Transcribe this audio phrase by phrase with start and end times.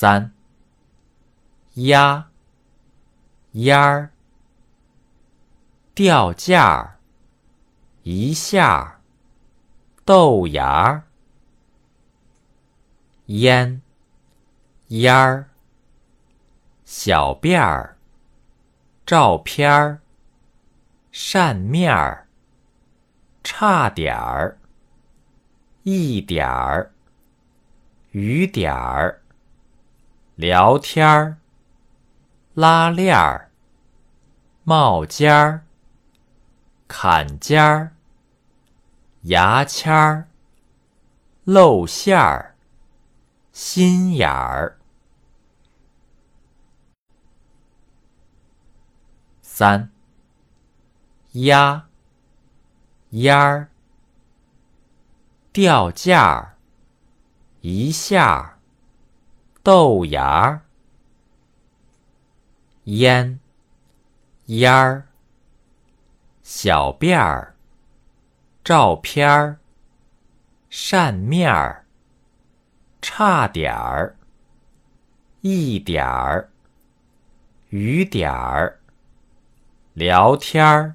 [0.00, 0.32] 三。
[1.74, 2.30] 鸭
[3.50, 4.12] 烟儿
[5.92, 7.00] 掉价儿
[8.04, 9.00] 一下
[10.04, 11.02] 豆芽儿
[13.26, 13.82] 烟
[14.86, 15.50] 烟儿
[16.84, 17.98] 小辫儿
[19.04, 20.00] 照片儿
[21.10, 22.28] 扇面儿
[23.42, 24.60] 差点儿
[25.82, 26.92] 一点儿
[28.12, 29.20] 雨点儿。
[30.38, 31.38] 聊天儿
[32.54, 33.50] 拉链儿
[34.62, 35.66] 冒尖儿
[36.86, 37.96] 坎肩儿
[39.22, 40.28] 牙签儿
[41.42, 42.54] 露馅儿
[43.50, 44.78] 心眼儿。
[49.42, 49.90] 三
[51.32, 51.88] 鸭
[53.10, 53.72] 烟儿
[55.52, 56.56] 掉价儿
[57.62, 58.57] 一下儿
[59.62, 60.62] 豆芽儿
[62.84, 63.38] 烟
[64.46, 65.08] 烟儿
[66.42, 67.54] 小辫儿
[68.64, 69.58] 照片儿
[70.70, 71.84] 扇面儿
[73.02, 74.16] 差点儿
[75.42, 76.50] 一点儿
[77.70, 78.80] 雨点儿
[79.92, 80.94] 聊天儿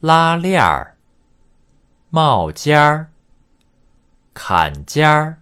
[0.00, 0.96] 拉链儿
[2.10, 3.10] 冒尖儿
[4.34, 5.40] 坎肩儿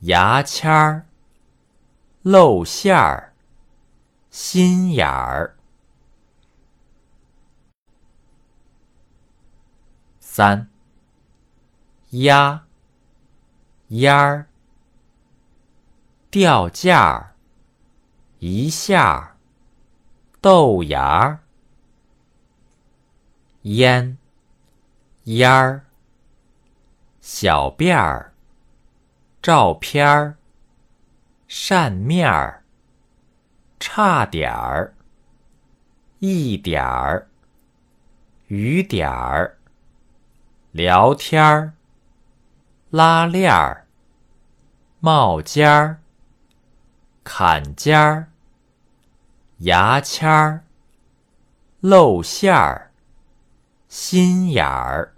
[0.00, 1.06] 牙签儿
[2.22, 3.34] 露馅儿
[4.30, 5.56] 心眼儿。
[10.20, 10.68] 三。
[12.10, 12.64] 鸭
[13.88, 14.46] 烟儿。
[16.30, 17.34] 掉价儿
[18.38, 19.36] 一下
[20.40, 21.40] 豆芽儿。
[23.62, 24.16] 烟
[25.24, 25.86] 烟儿。
[27.20, 28.32] 小辫儿。
[29.40, 30.36] 照片儿
[31.46, 32.64] 扇面儿
[33.78, 34.94] 差点儿
[36.18, 37.28] 一点儿
[38.48, 39.56] 雨点儿
[40.72, 41.72] 聊天儿
[42.90, 43.86] 拉链儿
[44.98, 46.00] 帽尖儿
[47.22, 48.32] 坎肩儿
[49.58, 50.64] 牙签儿
[51.78, 52.90] 露馅儿
[53.88, 55.17] 心眼儿。